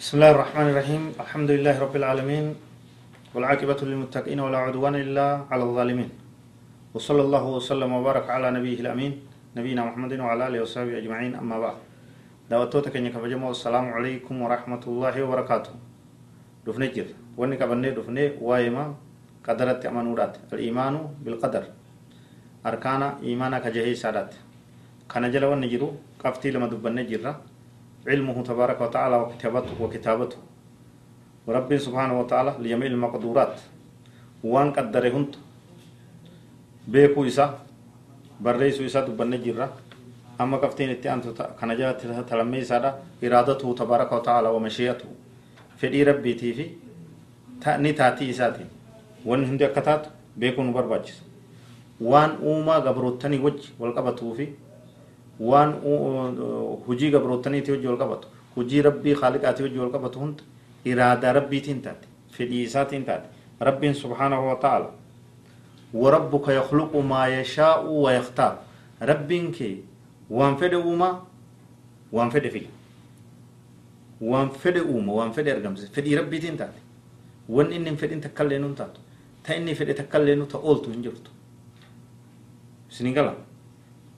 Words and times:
بسم 0.00 0.16
الله 0.16 0.30
الرحمن 0.32 0.66
الرحيم 0.72 1.02
الحمد 1.20 1.50
لله 1.60 1.74
رب 1.84 1.94
العالمين 2.00 2.46
والعاقبة 3.36 3.80
للمتقين 3.84 4.40
ولا 4.40 4.58
عدوان 4.72 4.94
إلا 4.96 5.26
على 5.52 5.62
الظالمين 5.68 6.10
وصلى 6.96 7.22
الله 7.28 7.44
وسلم 7.60 7.90
وبارك 7.92 8.26
على 8.32 8.48
نبيه 8.56 8.80
الأمين 8.80 9.12
نبينا 9.60 9.84
محمد 9.84 10.12
وعلى 10.24 10.42
آله 10.48 10.58
وصحبه 10.64 10.96
أجمعين 11.04 11.36
أما 11.36 11.56
بعد 11.60 11.76
دعوتوتك 12.48 12.96
إنك 12.96 13.12
فجمع 13.20 13.44
السلام 13.52 13.86
عليكم 13.92 14.34
ورحمة 14.40 14.82
الله 14.88 15.14
وبركاته 15.20 15.72
دفني 16.64 16.88
جر 16.96 17.08
واني 17.36 17.60
كبني 17.60 17.90
دفني 17.92 18.24
وايما 18.40 18.84
قدرت 19.44 19.84
أمانورات 19.84 20.34
الإيمان 20.56 20.94
بالقدر 21.24 21.64
أركان 22.66 23.02
إيمانا 23.20 23.58
كجهي 23.64 23.92
سادات 23.92 24.32
كان 25.12 25.28
جل 25.28 25.44
ونجرو 25.44 25.88
قفتي 26.24 26.48
لما 26.56 26.72
دبني 26.72 27.04
جرّا 27.04 27.49
علمه 28.06 28.42
تبارك 28.42 28.80
وتعالى 28.80 29.16
وكتابته 29.16 29.82
وكتابته. 29.82 30.36
ورب 31.46 31.76
سبحانه 31.76 32.20
وتعالى 32.20 32.54
لجميع 32.58 32.86
المقدورات. 32.86 33.60
وان 34.44 34.72
قدره 34.72 35.08
هنت 35.08 35.34
بيكو 36.88 37.26
إسا 37.26 37.58
بريسو 38.40 38.84
إسا 38.84 39.00
دبن 39.00 39.42
جرة 39.42 39.68
أما 40.40 40.56
كفتين 40.56 40.90
إتي 40.90 41.12
أنت 41.12 41.26
كنجات 41.60 42.00
تلمي 42.30 42.64
سادة 42.64 42.94
إرادته 43.24 43.74
تبارك 43.74 44.12
وتعالى 44.12 44.48
ومشيئته. 44.48 45.08
فدي 45.76 46.02
ربي 46.02 46.34
تيفي. 46.34 46.66
تأني 47.60 47.92
تاتي 47.92 48.30
إساتي. 48.30 48.64
وان 49.24 49.44
هندي 49.44 49.66
أكتات 49.66 50.06
بيكو 50.36 50.62
نبرباجس. 50.62 51.22
وان 52.00 52.30
أوما 52.42 52.74
قبروتني 52.74 53.38
وجه 53.38 53.68
والقبطو 53.78 54.34
في 54.34 54.48
waan 55.40 55.72
hujii 56.86 57.10
gabrootaniitii 57.10 57.72
hojii 57.74 57.86
wal 57.92 57.98
qabatu 57.98 58.28
hujii 58.56 58.82
rabbii 58.82 59.14
khaaliqaatii 59.14 59.62
hojii 59.62 59.78
wal 59.84 59.92
qabatu 59.96 60.18
hunda 60.20 60.42
iraadaa 60.84 61.32
rabbiitiin 61.32 61.82
taate 61.82 62.06
fedhii 62.38 62.62
isaatiin 62.62 63.04
taate 63.04 63.28
rabbiin 63.60 63.94
subhaanahu 63.94 64.48
wa 64.48 64.56
ta'ala 64.56 64.90
وربك 65.94 66.48
يخلق 66.48 66.96
ما 66.96 67.26
يشاء 67.26 67.82
ويختار 67.86 68.54
ربك 69.02 69.58
وان 70.30 70.54
فد 70.56 70.74
اوما 70.74 71.10
وان 72.12 72.30
فد 72.30 72.46
فيل 72.48 72.66
وان 74.20 74.48
فد 74.48 74.76
اوما 74.76 75.12
وان 75.12 75.30
فد 75.32 75.48
ارغمز 75.48 75.84
فدي 75.84 76.16
ربي 76.18 76.38
تين 76.38 76.56
تات 76.56 76.74
وان 77.48 77.72
ان 77.72 77.96
فد 77.96 78.12
انت 78.12 78.26
كلنون 78.38 78.74
تات 78.74 78.94
تا 79.44 79.56
اني 79.56 79.74
فد 79.74 79.94
تكلنون 79.94 80.48
تا 80.48 80.58
اولتو 80.58 80.90
انجرتو 80.94 81.30
سنيغلا 82.90 83.34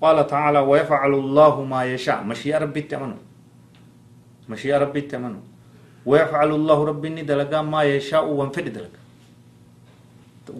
قال 0.02 0.18
تعالى 0.26 0.60
ويفعل 0.70 1.12
الله 1.14 1.54
ما 1.72 1.80
يشاء. 1.94 2.18
مشيئة 2.26 2.58
ربي 2.58 2.82
تمنو 2.90 3.18
مشيئة 4.50 4.76
ربي 4.82 5.00
تمنو 5.06 5.40
ويفعل 6.06 6.50
الله 6.58 6.78
ربي 6.90 7.08
دلقا 7.22 7.62
ما 7.62 7.80
يشاء 7.86 8.26
وانفد 8.26 8.66
دلقا. 8.76 9.00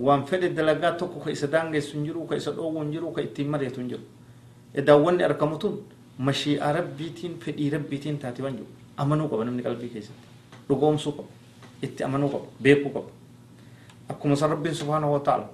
وانفد 0.07 0.55
دلقا 0.55 0.91
توكو 0.95 1.19
كيسا 1.27 1.47
دانجي 1.51 1.81
سنجرو 1.83 2.31
كيسا 2.31 2.55
دو 2.55 2.71
ونجرو 2.71 3.11
كي 3.13 3.27
تيمري 3.35 3.71
تنجرو. 3.75 4.07
إذا 4.79 4.95
ون 4.95 5.19
أركمتون 5.19 5.75
مشيئة 6.23 6.69
ربي 6.73 7.09
تين 7.19 7.33
فدي 7.43 7.67
ربي 7.75 7.97
تين 7.99 8.19
تاتي 8.23 8.43
وانجو 8.43 8.65
أمنو 9.01 9.27
قبا 9.27 9.45
نمني 9.45 9.63
قلبي 9.67 9.89
كيسا 9.89 10.15
رقوم 10.71 10.97
سوقا 10.97 11.25
إتي 11.85 12.05
أمنو 12.07 12.27
قبا 12.33 12.49
بيكو 12.63 12.89
قبا 12.95 13.11
أكو 14.11 14.25
مصر 14.29 14.51
ربي 14.55 14.71
سبحانه 14.71 15.09
وتعالى. 15.15 15.47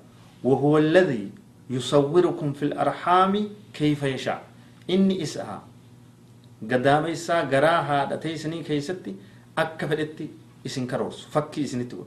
وهو 0.44 0.78
الذي 0.78 1.47
يصوركم 1.70 2.52
في 2.52 2.62
الأرحام 2.62 3.48
كيف 3.74 4.02
يشاء. 4.02 4.42
إني 4.90 5.22
إسها 5.22 5.62
قدام 6.62 7.04
إسا 7.04 7.40
قراها 7.40 8.04
دتيسني 8.04 8.62
كيستي 8.62 9.14
أكا 9.58 9.86
فدتي 9.86 10.28
إسن 10.66 10.86
كروس. 10.86 11.24
فكي 11.32 11.64
إسن 11.64 11.88
تقول. 11.88 12.06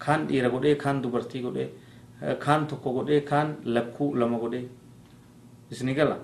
كان 0.00 0.26
ديرا 0.26 0.48
قده 0.48 0.72
كان 0.72 1.02
دبرتي 1.02 1.42
قده 1.44 1.68
كان 2.20 2.68
تكو 2.68 3.00
قده 3.00 3.18
كان 3.18 3.56
لكو 3.64 4.14
لما 4.14 4.38
قده 4.38 4.62
إسني 5.72 6.00
قلا 6.00 6.18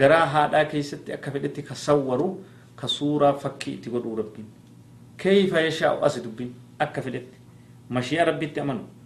قراها 0.00 0.46
دا 0.46 0.62
كيستي 0.62 1.14
أكا 1.14 1.30
فدتي 1.30 1.62
كصورو 1.62 2.38
كصورة 2.78 3.32
فكي 3.32 3.76
تقول 3.76 4.18
ربين. 4.18 4.46
كيف 5.18 5.52
يشاء 5.52 6.06
أسدبين؟ 6.06 6.54
أكا 6.80 7.00
فدتي 7.00 7.36
مشيئة 7.90 8.24
ربي 8.24 8.46
تأمنوا 8.46 9.01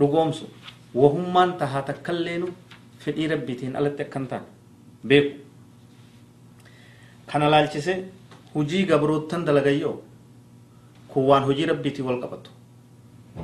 رقومسو 0.00 0.46
وهمان 0.94 1.58
تها 1.58 1.80
تكلينو 1.80 2.48
fedhii 3.06 3.28
rabbiitiin 3.30 3.76
alatti 3.78 4.02
akkan 4.02 4.26
ta'an 4.30 4.44
beeku 5.08 5.38
kana 7.30 7.50
laalchise 7.50 7.92
hujii 8.54 8.84
gabroottan 8.90 9.46
dalagayyoo 9.46 9.94
kun 11.12 11.26
waan 11.28 11.44
hojii 11.48 11.66
rabbiitiin 11.72 12.06
wal 12.08 12.20
qabatu 12.24 12.50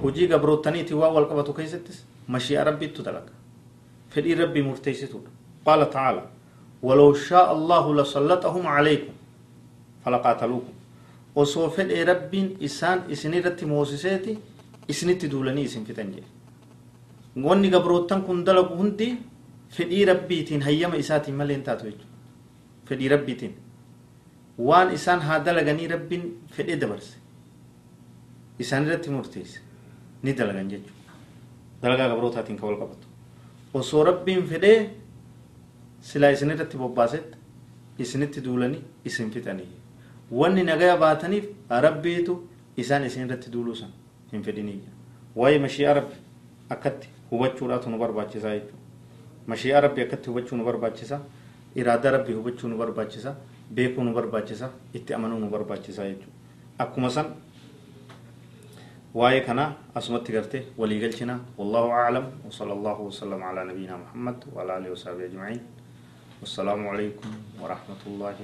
hujii 0.03 0.27
gabroottaniitiin 0.33 0.99
waan 1.03 1.15
wal 1.17 1.29
qabatu 1.31 1.53
keessattis 1.59 1.99
mashii'a 2.35 2.65
rabbiittu 2.71 3.05
dalaga 3.05 3.33
fedhii 4.15 4.35
rabbii 4.43 4.63
murteessituudha 4.69 5.31
qaala 5.67 5.87
tacaala 5.87 6.25
ولو 6.83 7.15
شاء 7.15 7.53
الله 7.53 7.85
لسلطهم 7.95 8.67
عليكم 8.67 9.13
فلقاتلوكم 10.05 10.73
osoo 11.37 11.71
fedhee 11.71 12.05
rabbiin 12.05 12.57
isaan 12.61 13.05
isinirratti 13.09 13.67
moosiseeti 13.67 14.39
isinitti 14.89 15.31
duulanii 15.31 15.65
isin 15.65 15.87
jedhe 15.89 16.23
wanni 17.37 17.71
gabroottan 17.71 18.23
kun 18.23 18.45
dalagu 18.45 18.75
hundi 18.77 19.09
fedhii 19.77 20.05
rabbiitiin 20.05 20.63
hayyama 20.63 20.97
isaatiin 20.97 21.37
malee 21.37 21.57
hin 21.57 21.65
taatu 21.69 21.85
jechuudha 21.85 22.09
fedhii 22.89 23.09
rabbiitiin 23.15 23.55
waan 24.69 24.93
isaan 24.95 25.21
haa 25.29 25.39
dalaganii 25.45 25.89
rabbiin 25.95 26.25
fedhee 26.57 26.77
dabarse 26.81 27.15
isaan 28.65 28.85
irratti 28.89 29.11
murteesse 29.11 29.61
ni 30.23 30.33
dalagan 30.41 30.69
jechuudha 30.71 31.13
dalagaa 31.83 32.09
gabrootaatiin 32.15 32.59
kan 32.59 32.69
wal 32.69 32.79
qabatu 32.83 33.07
osoo 33.81 34.05
rabbiin 34.11 34.45
fedhee 34.53 34.91
silaa 36.11 36.31
isin 36.37 36.51
irratti 36.57 36.77
bobbaasetti 36.83 37.39
isinitti 37.99 38.45
duulanii 38.45 38.83
isin 39.05 39.31
fixanii 39.31 39.69
wanni 40.41 40.63
nagaya 40.69 40.97
baataniif 41.07 41.45
rabbiitu 41.87 42.37
isaan 42.85 43.05
isin 43.09 43.25
irratti 43.27 43.53
duuluu 43.57 43.75
san 43.81 43.91
hin 44.33 44.43
fedhinii 44.51 44.79
waa'ee 45.41 45.59
mashii'a 45.65 45.95
rabbi 46.01 46.17
akkatti 46.77 47.09
hubachuudhaatu 47.33 47.91
nu 47.91 47.99
barbaachisaa 47.99 48.53
jechuudha 48.55 48.79
mashii'a 49.51 49.81
rabbi 49.81 50.01
akkatti 50.05 50.29
hubachuu 50.31 50.57
nu 50.61 50.65
barbaachisa 50.69 51.17
iraada 51.81 52.11
rabbi 52.17 52.33
hubachuu 52.39 52.69
nu 52.69 52.77
barbaachisa 52.83 53.31
beekuu 53.77 54.05
nu 54.05 54.13
barbaachisa 54.19 54.71
itti 54.99 55.15
amanuu 55.15 55.39
nu 55.45 55.49
barbaachisa 55.55 56.03
jechuudha 56.11 56.37
akkuma 56.85 57.11
san 57.17 57.27
waa'ee 59.15 59.41
kana 59.49 59.65
asumatti 59.95 60.33
gartee 60.33 60.63
walii 60.79 61.01
galchina 61.01 61.35
wallahu 61.59 61.93
aclam 62.03 62.27
وصلى 62.49 62.73
الله 62.79 62.99
وسلم 63.09 63.41
على 63.49 63.61
نبينا 63.71 63.97
محمد 64.05 64.39
وعلى 64.55 64.73
اله 64.79 64.91
وصحبه 64.93 65.25
اجمعين 65.31 65.61
والسلام 66.41 66.81
عليكم 66.93 67.31
ورحمه 67.63 68.01
الله 68.07 68.39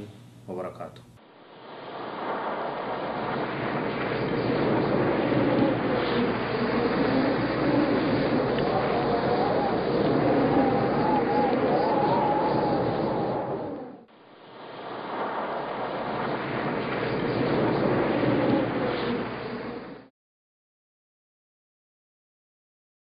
وبركاته 0.49 1.03